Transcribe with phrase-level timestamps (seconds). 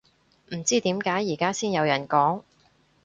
[0.49, 2.41] 唔知點解而家先有人講